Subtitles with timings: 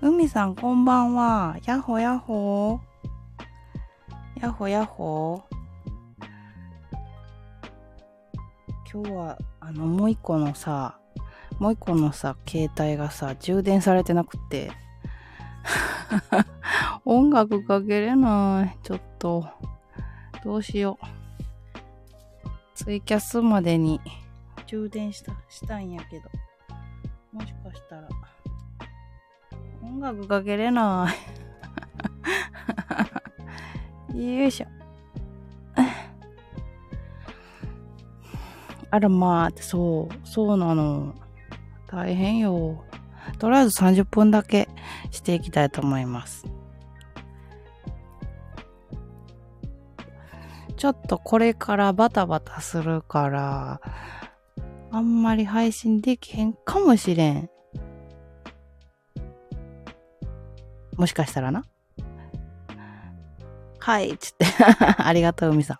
[0.00, 1.56] 海さんこんばんは。
[1.64, 2.80] やほやっほ
[4.40, 5.44] やほやっほ
[8.92, 10.98] 今日は、あの、もう一個のさ、
[11.58, 14.72] もう一個のさ、携帯がさ、充電されてなくて。
[17.04, 18.78] 音楽かけれない。
[18.82, 19.48] ちょっと。
[20.44, 21.06] どうしよう。
[22.74, 24.00] ツイキャスまでに
[24.66, 26.28] 充電した、したんやけど。
[30.02, 31.14] 楽かけれな
[34.14, 34.26] い。
[34.40, 34.66] よいしょ。
[38.90, 41.14] あらまあ、そう、そうなの。
[41.86, 42.84] 大変よ。
[43.38, 44.68] とりあえず30分だけ
[45.10, 46.44] していきたいと思います。
[50.76, 53.80] ちょっとこれからバタバタするから、
[54.90, 57.48] あんまり配信できへんかもしれん。
[60.96, 61.64] もしかしたらな。
[63.78, 64.46] はい、つって。
[64.98, 65.78] ありがとう、海さん。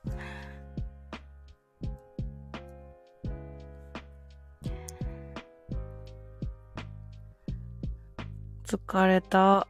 [8.65, 9.67] 疲れた。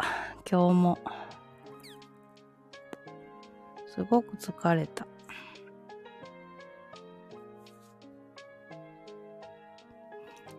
[0.51, 0.99] 今日も。
[3.95, 5.07] すごく疲れた。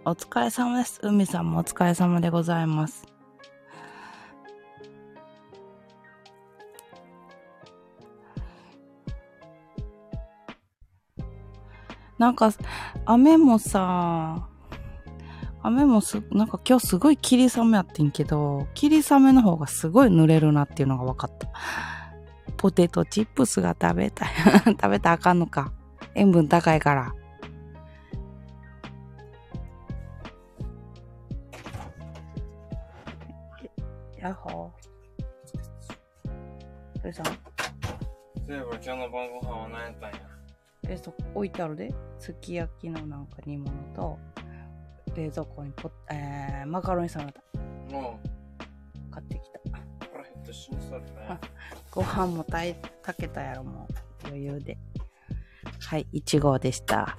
[0.05, 0.99] お疲れ様です。
[1.01, 3.12] 海さんもお疲れ様でございます。
[12.23, 12.51] なんか、
[13.03, 14.47] 雨もさ、
[15.61, 21.49] 雨もす、なんか今日すごい霧雨やってんけど、霧雨の方がすごい濡れるなっていうのが分かった。
[22.55, 24.29] ポテトチップスが食べたい。
[24.65, 25.73] 食べたらあかんのか。
[26.15, 27.13] 塩分高いから。
[34.17, 37.01] やっほー。
[37.01, 37.25] それさん？
[37.25, 37.31] そ
[38.47, 40.19] ういえば今日の晩ご飯は何やったんや？
[40.87, 41.93] え、そ置いてあるで。
[42.17, 44.19] すき焼きのなんか煮物と、
[45.15, 47.33] 冷蔵庫にポえー、マカロニサラダ。
[49.11, 49.59] 買ってきた。
[50.11, 51.05] 腹減って死にそうね。
[51.91, 52.75] ご飯も炊
[53.17, 53.87] けたやろ、も
[54.25, 54.27] う。
[54.27, 54.77] 余裕で。
[55.79, 57.17] はい、1号でした。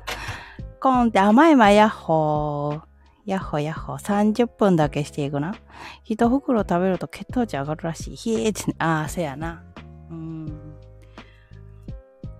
[0.80, 2.82] コーンって甘いわ、ヤッホー。
[3.24, 3.98] ヤッホーヤッホー。
[3.98, 5.54] 30分だけしていくな。
[6.02, 8.16] 一袋食べると血糖値上がるらしい。
[8.16, 9.64] ひえーって、ああ、せやな。
[10.10, 10.63] うん。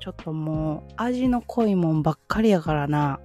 [0.04, 3.20] ちょっともう味の濃いもんばっかりやからな。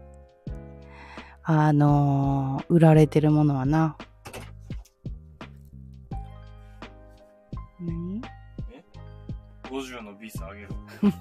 [1.44, 3.98] あのー、売られてるものはな。
[7.82, 8.22] 何？
[8.72, 8.82] え
[9.64, 10.70] ?50 のビスあげる。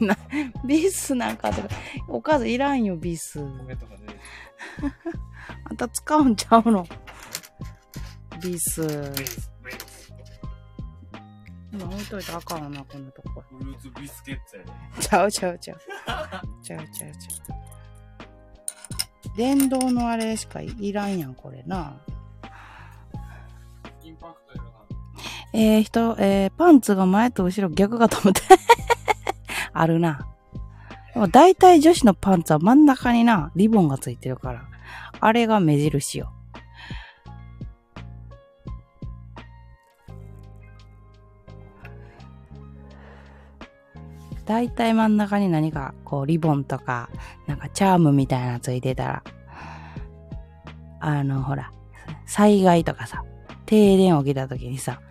[0.65, 1.69] ビスなんかとか、
[2.07, 3.41] おかずいらんよ、ビス。
[3.41, 3.45] あ
[5.75, 6.87] ん た使うんちゃうの？
[8.41, 8.81] ビス。
[9.17, 9.48] ビス
[11.73, 13.43] 今置いといたらあかんわな、こんなとこ。
[13.59, 14.73] フルーツビスケッツやね。
[15.01, 15.79] ちゃうちゃうちゃう。
[16.65, 19.37] ちゃうちゃうちゃう。
[19.37, 22.01] 電動のあれしかいらんやん、これな。
[24.03, 24.71] インパクトいるな。
[25.53, 28.41] えー、人、えー、パンツが前と後ろ逆かと思って
[29.73, 30.27] あるな。
[31.13, 34.65] でも大体女子のパンツは真ん中にな、リボンがついてるから。
[35.21, 36.33] あれが目印よ。
[44.49, 47.11] 大体真ん中に何かこうリボンとか、
[47.47, 49.23] なんかチャームみたいなついてたら、
[51.01, 51.71] あのほら、
[52.25, 53.25] 災害とかさ、
[53.67, 55.03] 停電起きた時にさ、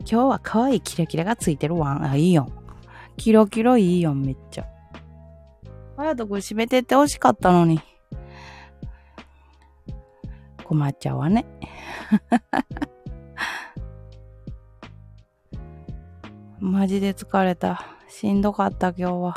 [0.00, 2.04] 今日は可愛いキラキラがついてるわん。
[2.04, 2.48] あ、いいよ。
[3.16, 4.66] キロキロいいよ、めっちゃ。
[5.96, 7.80] 隼人くん閉めてって欲しかったのに。
[10.64, 11.46] 困っちゃうわね。
[16.66, 17.86] マジで疲れた。
[18.08, 19.36] しんどかった、今日は。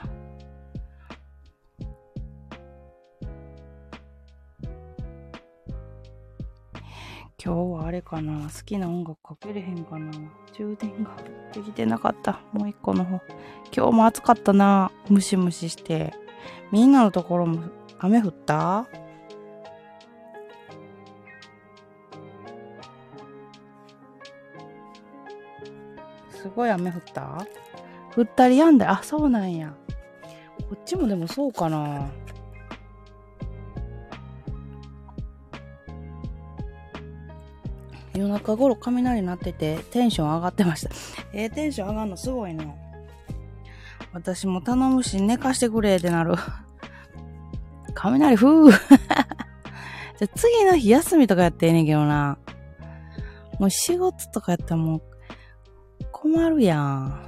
[7.41, 10.11] 今日はあれかな好きな音楽かけれへんかな
[10.57, 11.15] 充電が
[11.53, 12.39] できてなかった。
[12.51, 13.21] もう一個の方。
[13.71, 16.15] 今日も暑かったなムシムシして。
[16.71, 17.61] みんなのところも
[17.99, 18.87] 雨降った？
[26.49, 27.45] すごい雨降った？
[28.15, 29.73] 降ったりやんだあ、そうなんや。
[30.69, 32.09] こっちもでもそうかな。
[38.15, 40.89] 夜中頃雷鳴っててテンション上がってました。
[41.31, 42.65] えー、テンション上がるのすごいな。
[44.11, 46.33] 私も頼むし寝かしてくれってなる。
[47.93, 48.71] 雷ふー
[50.17, 52.37] じゃ次の日休みとかやってええねんけどな。
[53.59, 55.01] もう4月とかやったらもう
[56.21, 57.17] 困るやん。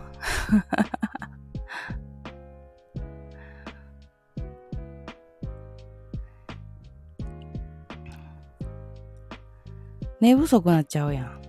[10.20, 11.42] 寝不足なっちゃうやん。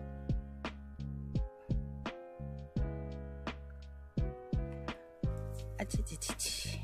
[5.79, 6.81] あちちちち。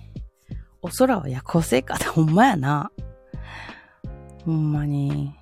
[0.83, 2.91] お空は夜行性かほんまやな。
[4.45, 5.33] ほんまに。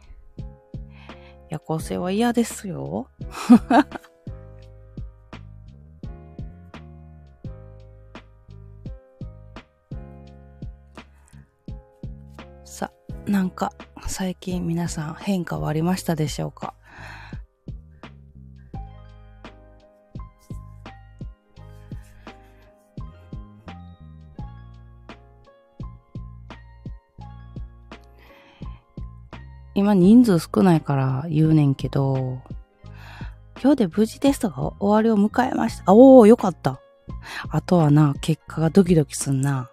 [1.48, 3.08] 夜行性は嫌ですよ。
[13.26, 13.73] なんか、
[14.06, 16.75] 最近皆さん変化はありましたでしょうか？
[29.75, 32.40] 今人数少ないから言うねんけど、
[33.61, 35.82] 今日で無事テストが終わりを迎えました。
[35.87, 36.81] あ、おー、よかった。
[37.50, 39.69] あとはな、結果がドキドキすんな。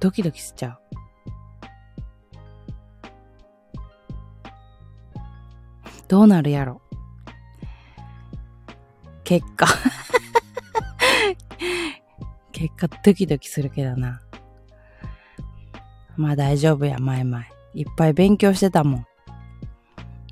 [0.00, 0.83] ドキドキしちゃう。
[6.14, 6.80] どうなるやろ。
[9.24, 9.66] 結果。
[12.52, 14.20] 結果ドキドキするけどな。
[16.16, 17.44] まあ大丈夫や、前々。
[17.74, 19.06] いっぱい勉強してたもん。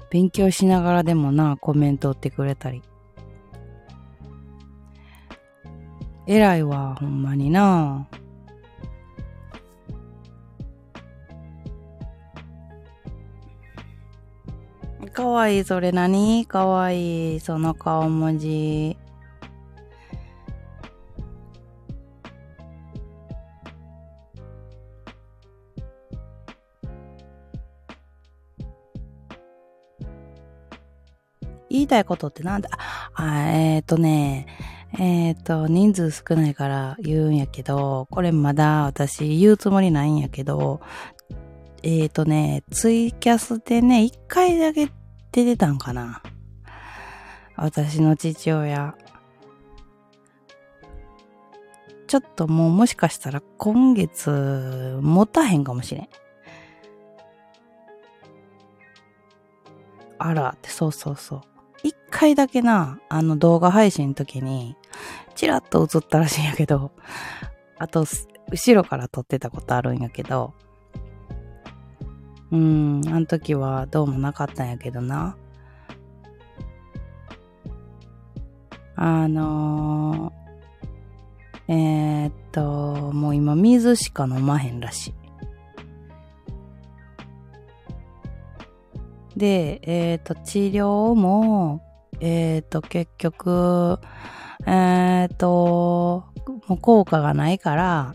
[0.09, 2.81] 勉強しながらでもな、コメント打ってくれたり。
[6.29, 8.07] 偉いわ、ほんまにな。
[15.13, 16.47] かわいい、それ何？
[16.47, 18.97] かわいい、その顔文字。
[31.69, 32.71] 言いたいことってなんだ？
[33.15, 34.47] あ、えっ、ー、とね、
[34.99, 40.81] えっ、ー、と、人数少ないから言うんやけど、これまだ私言うつもりないんやけど、
[41.83, 44.91] えっ、ー、とね、ツイキャスでね、一回だけ
[45.33, 46.23] 出てたんかな？
[47.57, 48.95] 私の父親。
[52.07, 56.09] ちょっともうもしかしたら今月持たへんかもしれん。
[60.19, 61.41] あらって、そうそうそう。
[61.83, 64.77] 一回だけな、あの動画配信の時に、
[65.35, 66.93] チラッと映ったらしいんやけど、
[67.79, 68.05] あと、
[68.51, 70.53] 後ろから撮ってたことあるんやけど、
[72.53, 75.37] うん、あの時はどうもなかったんやけどな。
[78.95, 85.15] あのー、えー、っと、もう今水しか飲まへんらしい。
[89.39, 91.83] で、えっ、と、治療も、
[92.21, 93.99] えっ、と、結局、
[94.67, 96.25] えっ、と、
[96.69, 98.15] もう効果がないから、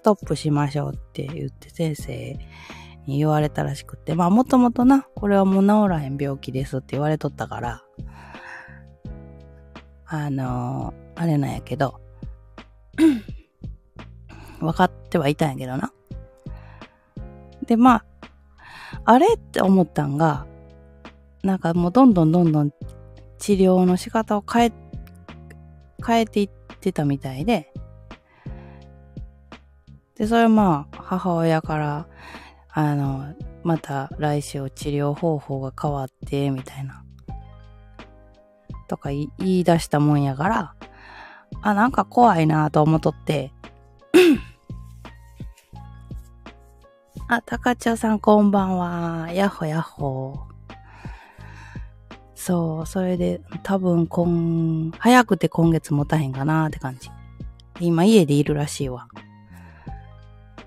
[0.00, 2.38] ストップしましょうって言って先生
[3.06, 7.82] に言われたらしくて、まあもともとな、これはもう治らへん病気ですって言われとったから、
[10.06, 12.00] あのあれなんやけど、
[14.58, 15.92] 分かってはいたんやけどな。
[17.66, 18.04] で、まあ、
[19.04, 20.46] あれって思ったんが、
[21.42, 22.70] なんかもうどんどんどんどん
[23.38, 24.72] 治療の仕方を変え、
[26.06, 27.69] 変えていってたみたいで、
[30.20, 32.06] で、それまあ、母親から、
[32.68, 37.02] あの、また来週治療方法が変わって、みたいな、
[38.86, 40.74] とか言い出したもんやから、
[41.62, 43.50] あ、なんか怖いなと思っとって、
[47.26, 49.32] あ、高千代さんこんばんは。
[49.32, 50.38] やっほやっほ。
[52.34, 57.08] そう、それで多分今、早くて今月持たへんかなって感じ。
[57.80, 59.08] 今家でいるらしいわ。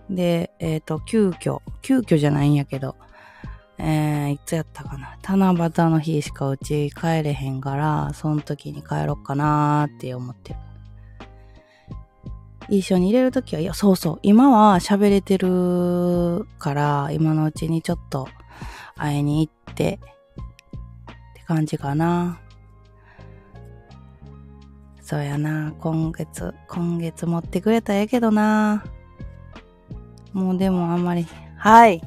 [0.10, 2.96] で、えっ、ー、と、急遽、急遽じゃないんやけど、
[3.78, 5.18] えー、いつやったかな。
[5.24, 10.60] 七夕の日しかうち帰れへんから、その時に帰ろっかなーって思ってる。
[12.70, 18.28] 一緒に入れるときは、いや、そうそう、今は喋れてるから、今のうちにちょっと
[18.96, 22.40] 会いに行って、って感じかな。
[25.02, 28.86] そうやな、今月、今月持ってくれたらええけどな。
[30.34, 31.26] もうでもあんまり、
[31.58, 32.02] はい。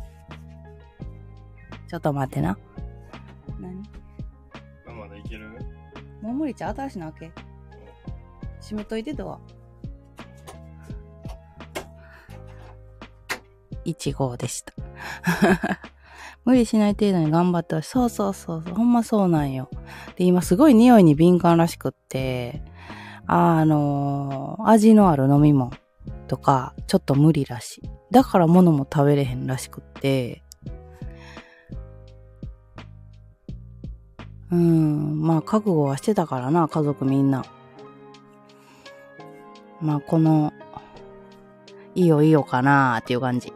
[1.89, 2.59] ちょっと待ってな。
[3.61, 3.83] 何？
[4.95, 5.51] まだいける？
[6.21, 6.75] もう無理ちゃう？
[6.75, 7.31] 新しいなわけ。
[8.61, 9.39] 閉めといてドア。
[13.85, 14.73] 1号でした。
[16.45, 17.89] 無理しない程度に頑張ってほしい。
[17.91, 18.75] そうそうそうそう。
[18.75, 19.71] ほんまそうなんよ。
[20.17, 22.63] で、今すごい匂いに敏感らしくって、
[23.29, 25.71] あのー味のある飲み物
[26.27, 27.91] とか、ちょっと無理らしい。
[28.11, 30.43] だから物も食べれへんらしくって、
[34.51, 37.45] うん、まあ覚悟はしてたからな、家族みんな。
[39.81, 40.53] まあこの、
[41.95, 43.53] いいよいいよかなーっていう感じ。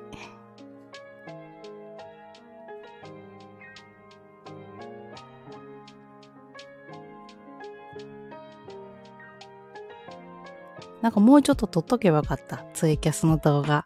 [11.10, 12.64] なんかもうちょっと撮っとけばよかった。
[12.72, 13.84] ツイキャスの動画。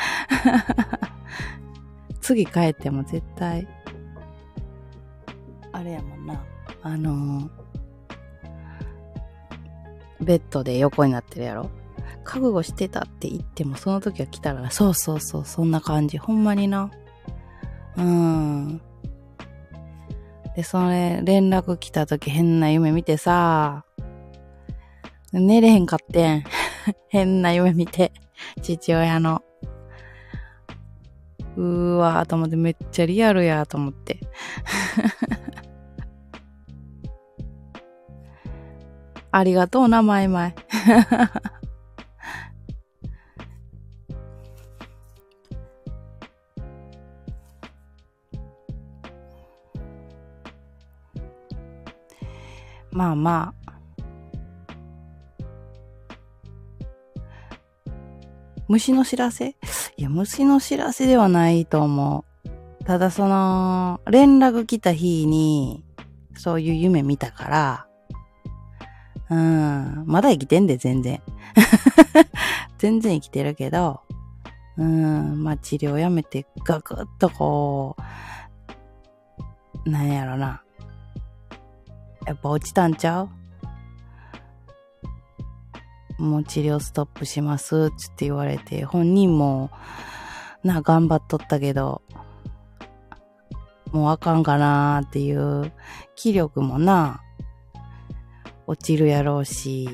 [2.22, 3.68] 次帰っても絶対、
[5.70, 6.42] あれやもんな。
[6.82, 7.50] あのー
[10.22, 11.70] ベッドで横になってるやろ
[12.24, 16.16] 覚悟してたって言ってもその時は来たら、そうそうそう、そんな感じ。
[16.16, 16.90] ほんまにな。
[17.96, 18.80] うーん。
[20.56, 23.84] で、それ、連絡来た時変な夢見てさ、
[25.32, 26.44] 寝れへんかってん。
[27.08, 28.12] 変な夢見て。
[28.62, 29.42] 父親の。
[31.56, 34.20] うーわーと思ってめっちゃリアルやーと思って。
[39.30, 40.54] ありがとうな、マイマイ。
[52.90, 53.54] まあま
[58.68, 59.56] 虫の知らせ？
[59.96, 62.84] いや、虫の知らせではないと思う。
[62.84, 65.84] ただその、連絡来た日に、
[66.36, 67.86] そういう夢見たから、
[69.30, 71.22] うん、まだ生きてんで、全然。
[72.78, 74.02] 全然生きてるけど、
[74.76, 77.96] うん、まあ治療やめてガクッとこ
[79.86, 80.62] う、なんやろな。
[82.26, 83.28] やっぱ落ちたんちゃう？
[86.18, 89.70] もう治療ストップします、って言われて、本人も、
[90.64, 92.02] な、頑張っとったけど、
[93.92, 95.72] もうあかんかなーっていう、
[96.16, 97.22] 気力もな、
[98.66, 99.88] 落ちるやろうし、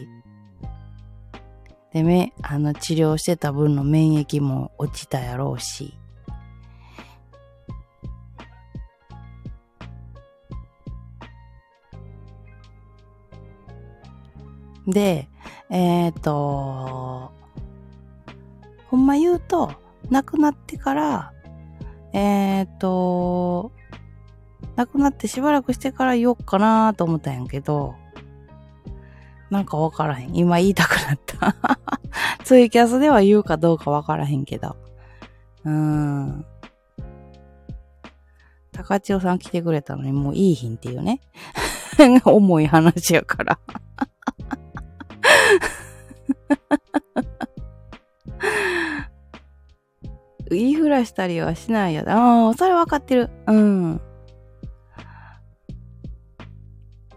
[1.93, 5.95] で、め、あの、治療してた分の免疫も落ちたやろうし。
[14.89, 15.29] で、
[15.71, 17.33] えっ、と、
[18.89, 19.73] ほんま言うと、
[20.11, 21.33] 亡くなってから、
[22.13, 23.73] えっ、と、
[24.77, 27.95] 亡くなってしばらくしてから言おうかなと思ったんやけど、
[29.51, 30.37] なんかわからへん。
[30.37, 31.57] 今言いたくなった。
[32.45, 34.77] ツイキャスでは言うかどうかわからへんけど。
[35.65, 36.45] うーん。
[38.73, 41.21] 高千代さん来てくれたのにもういい日っていうね。
[42.25, 43.59] 重い話やから。
[50.51, 53.31] 言いふらしたりはしないやああ、それ分かってる。
[53.47, 54.01] うん。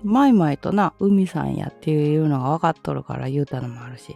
[0.03, 4.15] マイマイとな、海さんやっていうのが分かっとるから言うたのもあるし。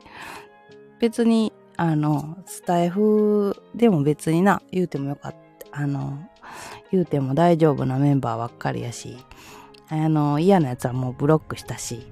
[0.99, 5.35] 別に、あの、スタイフでも別にな、言うてもよかっ
[5.71, 5.81] た。
[5.81, 6.19] あの、
[6.91, 9.17] 言うても大丈夫なメンバーばっかりやし。
[9.89, 12.07] あの、嫌なやつはもうブロックしたし。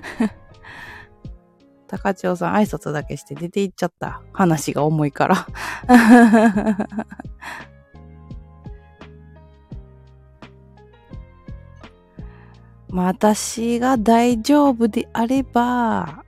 [1.88, 4.22] 高千代さん挨拶だけして出て行っちゃった。
[4.32, 5.46] 話が重いから。
[12.92, 16.24] 私が大丈夫であれば、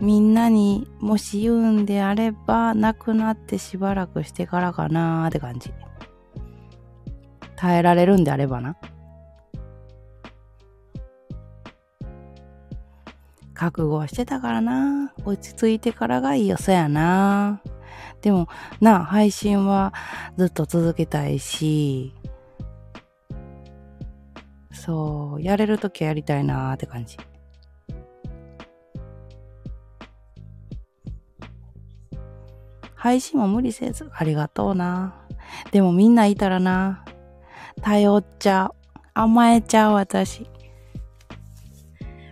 [0.00, 5.72] みんなにもし言うんであれば、亡くなってしばらくしてからかなーって感じ。
[7.56, 8.76] 耐えられるんであればな。
[13.60, 15.12] 覚悟はしてたからな。
[15.26, 17.60] 落ち着いてからがいいよ、そやな。
[18.22, 18.48] でも、
[18.80, 19.92] な、配信は
[20.38, 22.14] ずっと続けたいし、
[24.72, 27.18] そう、やれるときはやりたいなーって感じ。
[32.94, 35.14] 配信も無理せず、ありがとうな。
[35.70, 37.04] でもみんないたらな、
[37.82, 39.00] 頼っちゃう。
[39.12, 40.48] 甘えちゃう、私。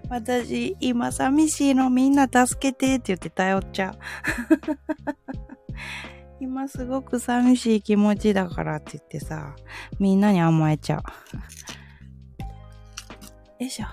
[0.09, 3.99] 私、今寂しいのみんな助けてって言って頼っちゃう。
[6.41, 9.57] 今すごく寂しい気持ちだからって言ってさ、
[9.99, 11.03] みんなに甘えちゃう。
[13.63, 13.87] よいしょ。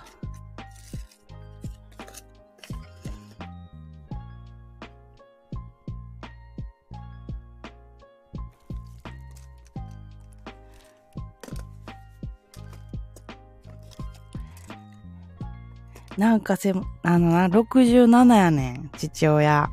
[16.18, 19.70] なんかせ、あのな、67やねん、父親。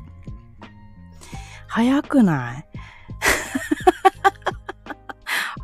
[1.67, 2.65] 早くない？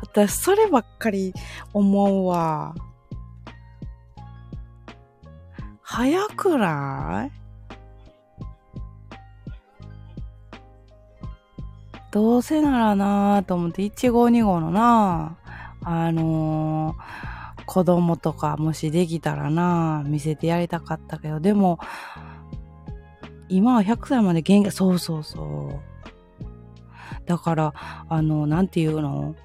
[0.00, 1.34] 私、そればっかり
[1.72, 2.74] 思うわ。
[5.82, 7.32] 早くない？
[12.10, 17.39] どうせならなぁと思って、1号2号のなぁあのー
[17.70, 21.78] 子供とかもしできたらな見せてやりたかったけど、でも、
[23.48, 25.80] 今は100歳まで元気、そうそうそう。
[27.26, 27.72] だから、
[28.08, 29.36] あの、なんていうの？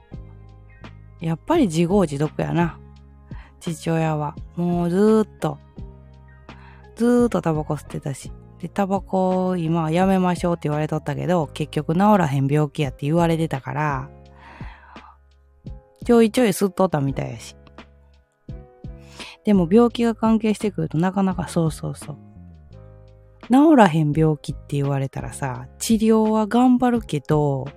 [1.20, 2.80] やっぱり自業自得やな。
[3.60, 4.36] 父親は。
[4.56, 5.60] もうずーっと、
[6.96, 8.32] ずーっとタバコ吸ってたし。
[8.60, 14.10] で、タバコ今はやめましょうって言われとったけど、結局治らへん病気やって言われてたから、
[16.04, 17.56] ちょいちょい吸っとったみたいやし。
[19.46, 22.18] でも病気が関係してくるとなかなかそうそうそう。
[23.48, 27.68] 治らへん病気って言われたらさ、治療は頑張るけど、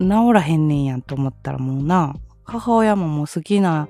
[0.00, 3.88] 治らへんねんやんと思ったらもうな、母親ももう好きな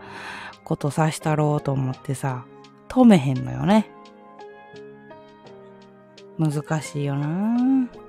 [0.65, 2.45] ことさしたろうと思ってさ、
[2.89, 3.89] 止めへんのよね。
[6.37, 8.04] 難しいよなぁ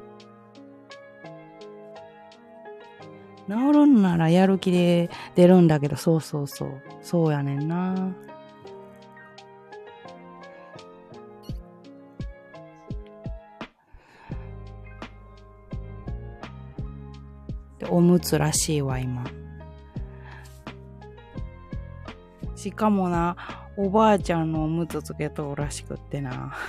[3.47, 6.81] 治るんならやる気で出るんだけど、そうそうそう。
[7.01, 7.95] そうやねんな。
[17.77, 19.23] でおむつらしいわ、今。
[22.55, 23.35] しかもな、
[23.77, 26.55] おばあちゃんのおむつつけとるらしくってな。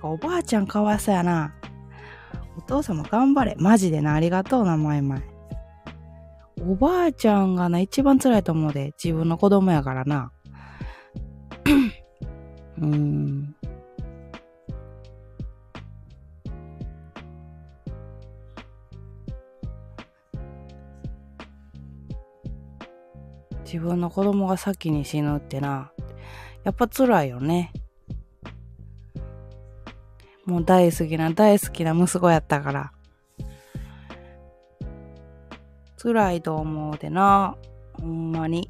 [0.00, 1.52] おばあちゃんかわいそうやな。
[2.72, 3.54] 父様頑張れ。
[3.58, 5.22] マジでな、ありがとうな、まいまい。
[6.66, 8.94] おばあちゃんがな、一番辛いと思うで。
[9.02, 10.32] 自分の子供やからな。
[12.78, 13.54] うーん。
[23.64, 25.92] 自分の子供が先に死ぬってな、
[26.62, 27.72] やっぱ辛いよね。
[30.44, 32.92] もう大好きな大好きな息子やったから。
[36.02, 37.56] 辛いと思うでな。
[37.94, 38.68] ほんまに。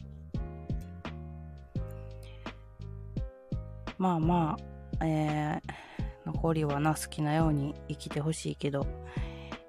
[3.96, 4.56] まあま
[4.98, 8.87] あ、えー、残りはな、好きなように生きてほしいけど、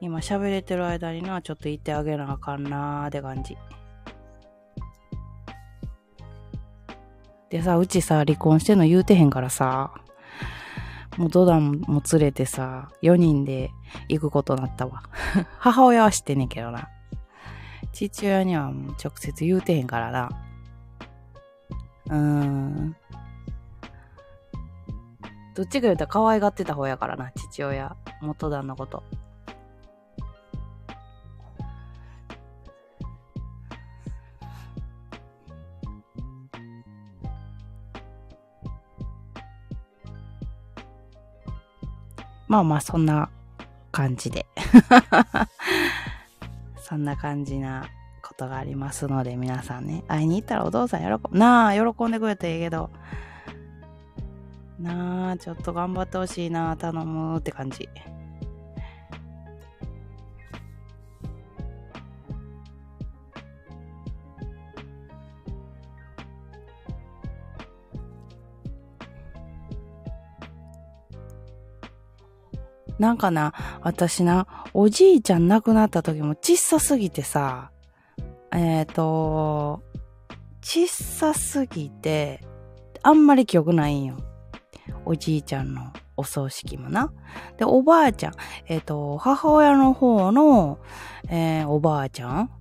[0.02, 3.56] 今喋れてる間にな、ちょっと言ってあげなあかんなーって感じ。
[7.50, 9.94] でさ、うちさ、離婚してんの言うてへんからさ、
[11.17, 13.71] もうドダンも連れてさ、4人で
[14.10, 15.04] 行くことになったわ。
[15.60, 16.89] 母親は知ってんねんけどな。
[17.91, 20.30] 父親にはもう直接言うてへんからな。
[22.08, 22.95] うーん。
[25.56, 27.95] どっちか言うたら可愛がってた方やからな、父親。
[28.21, 29.04] 元旦のこと。
[42.54, 43.32] まあまあ、そんな
[43.92, 44.46] 感じで。
[46.78, 47.88] そんな感じな
[48.22, 51.36] ことがありますので、皆さんね、会いに行ったらお父さん喜ぶ。
[51.36, 52.92] なあ、喜んでくれていいけど、
[54.78, 57.89] なあ、ちょっと頑張ってほしいな、頼むって感じ。
[73.04, 77.70] なんかな、私な、おじいちゃん亡くなった時も小さすぎてさ、
[78.54, 79.84] えっ、ー、と、
[80.62, 82.39] 小さすぎて、
[83.02, 84.16] あんまり記憶ないんよ。
[85.04, 87.12] おじいちゃんのお葬式もな。
[87.58, 88.36] で、おばあちゃん、
[88.68, 90.80] えっ、ー、と、母親の方の、
[91.28, 92.52] えー、おばあちゃん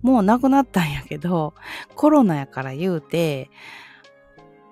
[0.00, 1.54] もう亡くなったんやけど、
[1.96, 3.50] コロナやから言うて、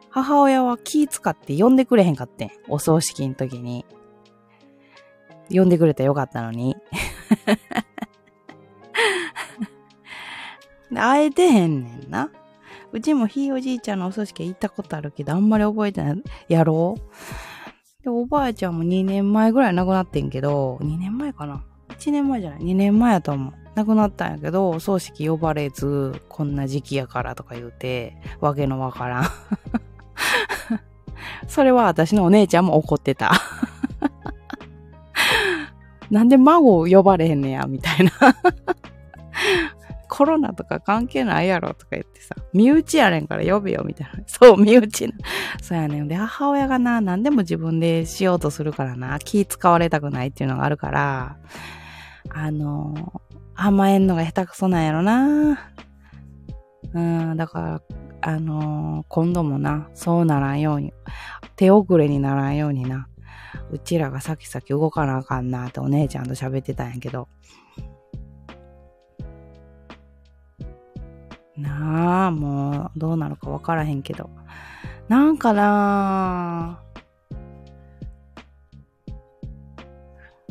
[0.08, 2.50] 母親は気使って呼んでくれへんかってん。
[2.68, 3.84] お葬式の時に。
[5.50, 6.76] 呼んでくれたらよかったのに。
[10.94, 12.30] 会えてへんねんな。
[12.92, 16.22] うちもひいおじいちゃんのお葬式行ったことあるけど、あんまり覚えてない。
[16.48, 17.02] やろう
[18.02, 23.52] で、おばあちゃんも2年前ぐらい亡くなってんけど、2年前かな ?1 年前じゃない ?2 年前やと思う。
[23.76, 29.24] 亡くなったんやけど、葬式呼ばれず、こんな時期やからとか言うて、わけのわからん。
[31.46, 33.30] それは私のお姉ちゃんも怒ってた。
[36.10, 38.12] なんで孫を呼ばれへんねや、みたいな。
[40.10, 44.22] コロナとか関係ないやろとか言ってさ、身内やねんから呼べよみたいな。
[44.26, 45.14] そう、身内な。
[45.62, 46.08] そうやねん。
[46.08, 51.36] で、母親がな、何でも自分でしようとするからな、気使われたくないっていうのがあるから、
[52.28, 53.22] あの、
[53.54, 55.72] 甘えんのが下手くそなんやろな。
[56.92, 57.82] うん、だから、
[58.22, 60.92] あの、今度もな、そうならんように、
[61.56, 63.08] 手遅れにならんようにな、
[63.70, 67.28] うちらが先々動かなあかんなってお姉ちゃんと喋ってたんやけど。
[71.56, 74.30] なあ、もう、どうなるかわからへんけど。
[75.08, 76.80] なんかな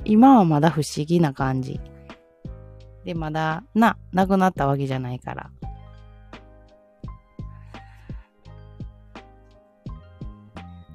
[0.06, 1.80] 今はまだ不思議な感じ。
[3.06, 5.52] で、まだ、な、亡くなったわけじゃないから。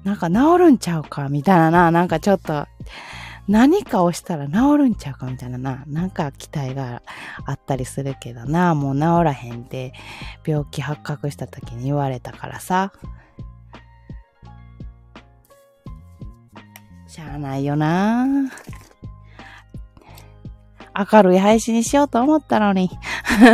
[0.05, 2.67] なんか治るんちゃうかみたいなな、なんかちょっと、
[3.47, 7.01] 何かをしたら治るんちゃうかみたいなな、なんか期待が
[7.45, 9.93] あったりするけどな、もう治らへんって
[10.45, 12.93] 病気発覚した時に言われたからさ。
[17.07, 18.27] しゃあないよな。
[21.11, 22.91] 明るい配信にしようと思ったのに。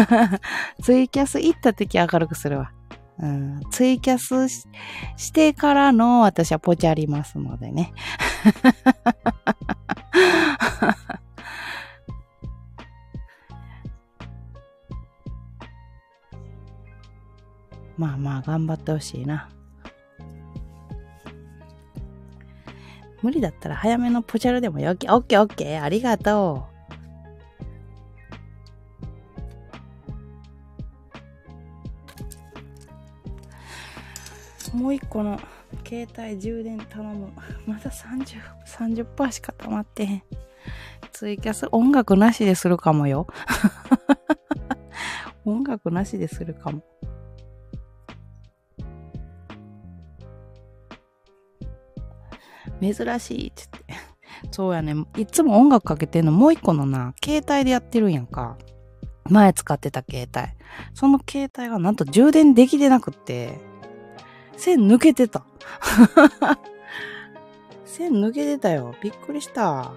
[0.83, 2.71] ツイキャス行った時明るくするわ。
[3.21, 4.49] うん、ツイキャス
[5.15, 7.93] してからの私はポチありますのでね。
[17.97, 19.49] まあまあ頑張ってほしいな。
[23.21, 25.07] 無理だったら早めのポチャルでもよき。
[25.07, 25.83] オッケーオッケー。
[25.83, 26.70] ありがとう。
[34.73, 35.39] もう一個の
[35.85, 37.31] 携帯充電頼む。
[37.67, 40.23] まだ30、30%しか溜まってへん。
[41.11, 43.27] ツイキャス音楽なしでするかもよ。
[45.45, 46.83] 音楽なしでするかも。
[52.81, 54.11] 珍しいって言って。
[54.51, 54.95] そうやね。
[55.17, 58.57] いつも音楽かけてんのもう一個のな、携帯でやってるんやんか。
[59.29, 60.47] 前使ってた携帯。
[60.93, 63.59] その携帯がなんと充電できてなくって、
[64.61, 65.43] 線抜けてた。
[67.83, 68.93] 線抜けてたよ。
[69.01, 69.91] びっくりした。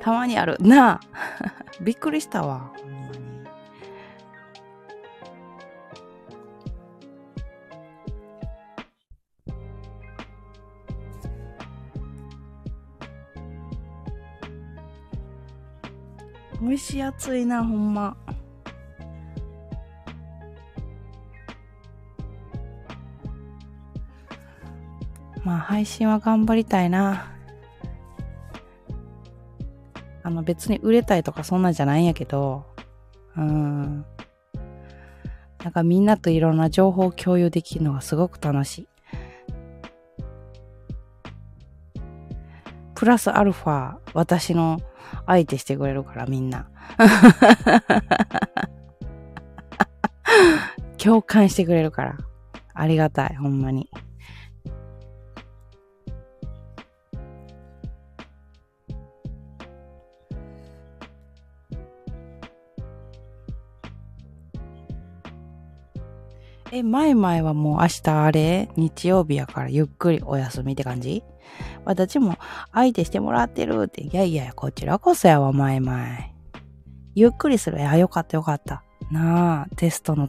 [0.00, 0.56] たまにある。
[0.60, 1.00] なあ。
[1.82, 2.72] びっくりしたわ。
[2.78, 2.92] ほん
[16.62, 16.76] まに。
[16.78, 17.44] 蒸し暑い。
[17.44, 18.16] な、ほんま。
[25.44, 27.30] まあ配信は頑張りたいな。
[30.22, 32.64] あの別に売れたいとかそんなんじゃないんやけど、
[33.36, 34.06] うん。
[35.62, 38.88] なんかみんなといろんな情報を共有できるのがすごく楽しい。
[42.94, 44.80] プラスアルファ、私の
[45.26, 46.70] 相手してくれるからみんな。
[50.96, 52.16] 共感してくれるから。
[52.72, 53.90] ありがたい、ほんまに。
[66.74, 71.22] え、前々はもう明日あれ日曜日やからゆっくりお休みって感じ？
[71.84, 72.36] 私も
[72.72, 74.02] 相手してもらってるって。
[74.02, 76.04] いやいや、こちらこそやわ、前々。
[77.14, 77.78] ゆっくりする。
[77.78, 78.82] いや、よかったよかった。
[79.12, 80.28] なあ、テストの、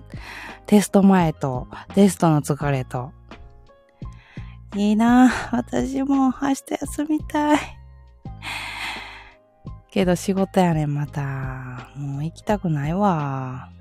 [0.68, 3.12] テスト前と、テストの疲れと。
[4.76, 7.60] いいなあ私も明日休みたい。
[9.90, 11.90] けど仕事やねん、また。
[11.96, 13.72] もう行きたくないわ。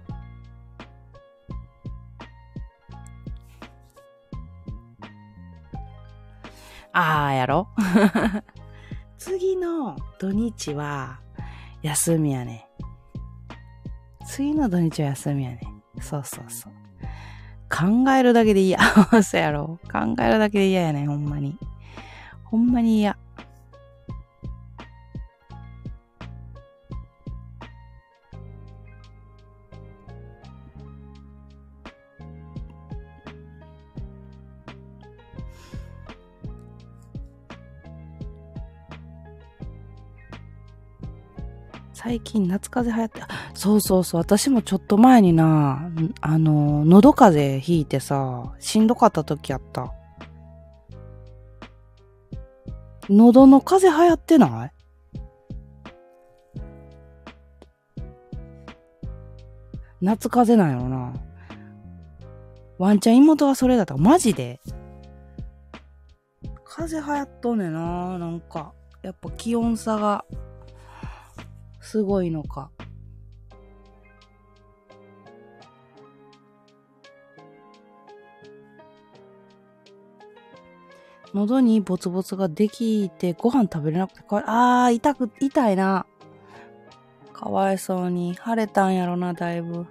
[6.95, 7.69] ああ、やろ？
[9.19, 11.19] 次の土日は
[11.83, 12.69] 休みやね。
[14.27, 15.61] 次の土日は休みやね。
[16.01, 16.73] そうそうそう。
[17.69, 18.79] 考えるだけで嫌。
[19.23, 19.81] そうやろ。
[19.91, 21.07] 考えるだけで嫌やね。
[21.07, 21.59] ほんまに。
[22.45, 23.19] ほんまに嫌。
[42.05, 45.91] 最近夏風邪流行って、そうそうそう、私もちょっと前にな、
[46.21, 49.91] あの、喉風邪ひいてさ、しんどかった時やった。
[53.09, 54.73] 喉の風邪流行ってない？
[60.03, 61.15] 夏風邪なんやろな。
[62.77, 64.61] ワンちゃん妹はそれだったマジで？
[66.67, 68.19] 風邪流行っとんねんな。
[68.19, 70.27] なんか、やっぱ気温差が
[71.85, 72.71] すごいのか。
[81.35, 86.07] 喉にボツボツができてご飯食べれなくてかわい、あー、痛く、痛いな。
[87.33, 88.35] かわいそうに。
[88.35, 89.87] 腫れたんやろな、だいぶ。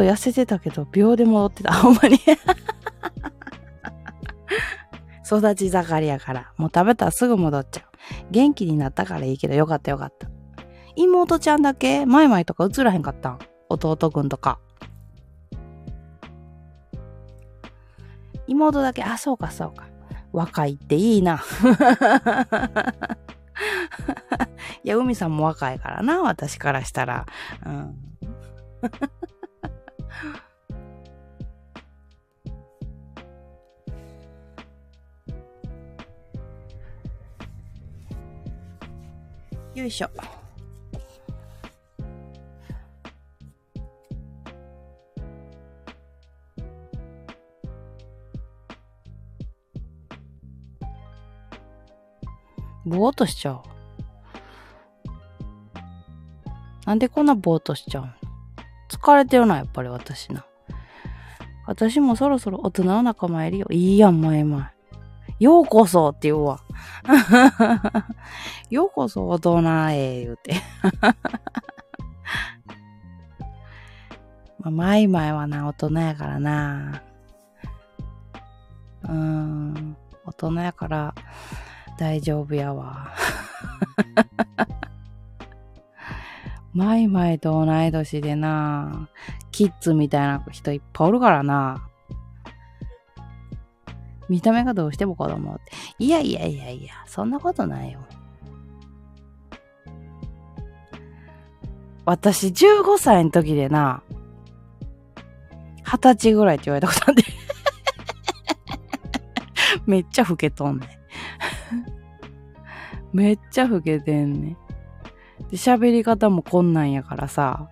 [0.00, 1.74] と痩せてたけど、秒で戻ってた。
[1.84, 2.16] ほんまに。
[5.24, 6.52] 育ち盛りやから。
[6.56, 7.84] もう食べたらすぐ戻っちゃう。
[8.30, 10.28] 元気になったからいいけど、よかったよかった。
[10.96, 14.58] 妹ちゃんだけマイマイとか映らへんかったん弟くんとか。
[18.48, 19.86] 妹だけ、あ、そうかそうか。
[20.32, 21.44] 若いっていいな。
[24.82, 27.26] いや、海さんも若いからな、私からしたら。
[27.66, 27.94] うん。
[39.74, 40.10] よいしょ。
[52.84, 53.62] ぼーっとしちゃう。
[56.84, 58.19] なんでこんなぼーっとしちゃう
[58.90, 60.44] 疲れてるな、やっぱり私な。
[61.66, 63.66] 私もそろそろ大人の仲間いるよ。
[63.70, 64.72] いいやん、前々。
[65.38, 66.60] ようこそって言うわ。
[68.68, 70.54] ようこそ大人へ言うて。
[74.58, 77.02] まあ、マイマイはな、大人やからな。
[79.04, 81.14] うーん、大人やから
[81.96, 83.14] 大丈夫やわ。
[86.72, 89.08] マイマイと同い年でな、
[89.50, 91.86] キッズみたいな人いっぱいおるからな。
[94.28, 95.72] 見た目がどうしても子供って。
[95.98, 98.00] いやいやいやいや、そんなことないよ。
[102.04, 104.02] 私15歳の時でな、
[105.84, 107.24] 20歳ぐらいって言われたことあんで。
[109.86, 110.90] めっちゃ老けとんねん。
[113.12, 114.56] めっちゃ老けてんねん。
[115.56, 117.68] 喋り方もこんなんやからさ、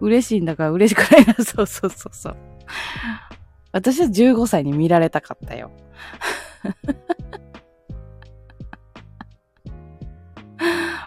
[0.00, 1.34] 嬉しいんだから嬉しくないな。
[1.44, 2.36] そうそうそうそう。
[3.72, 5.70] 私は15歳に見られたかったよ。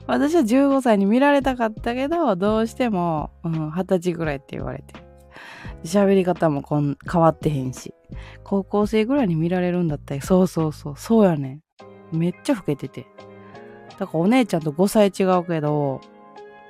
[0.05, 4.95] 私は15歳に見られたかったけど、どうしても、うん、20歳ぐらいって言われて。
[5.83, 7.93] 喋り方もこん変わってへんし。
[8.43, 10.21] 高校生ぐらいに見られるんだったよ。
[10.21, 10.93] そうそうそう。
[10.97, 11.61] そうやね
[12.13, 12.17] ん。
[12.17, 13.07] めっちゃ老けてて。
[13.97, 16.01] だからお姉ちゃんと5歳違うけど、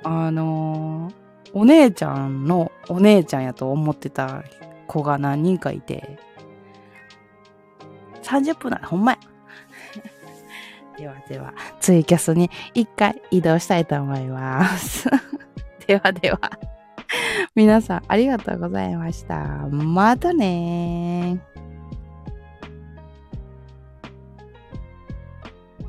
[0.02, 4.42] あのーお姉ちゃんのお姉ちゃんやと思ってた
[4.88, 6.18] 子が何人かいて、
[8.22, 9.18] 30分なほんまや。
[10.98, 15.08] ではでは、ツイキャスに一回移動したいと思います。
[15.86, 16.38] ではでは、
[17.54, 19.44] 皆さんありがとうございました。
[19.70, 21.73] またねー。